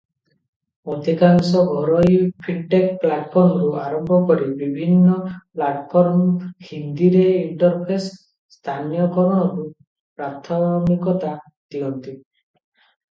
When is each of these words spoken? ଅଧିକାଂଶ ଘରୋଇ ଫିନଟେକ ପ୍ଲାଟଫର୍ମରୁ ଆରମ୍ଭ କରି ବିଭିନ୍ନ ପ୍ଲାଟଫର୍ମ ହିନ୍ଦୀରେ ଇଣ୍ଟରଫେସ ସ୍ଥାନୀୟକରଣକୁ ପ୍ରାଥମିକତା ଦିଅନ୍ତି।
ଅଧିକାଂଶ 0.91 1.59
ଘରୋଇ 1.73 2.15
ଫିନଟେକ 2.45 2.87
ପ୍ଲାଟଫର୍ମରୁ 3.03 3.67
ଆରମ୍ଭ 3.81 4.17
କରି 4.31 4.47
ବିଭିନ୍ନ 4.63 5.19
ପ୍ଲାଟଫର୍ମ 5.35 6.49
ହିନ୍ଦୀରେ 6.71 7.23
ଇଣ୍ଟରଫେସ 7.43 8.09
ସ୍ଥାନୀୟକରଣକୁ 8.57 9.69
ପ୍ରାଥମିକତା 10.21 11.39
ଦିଅନ୍ତି। 11.77 12.17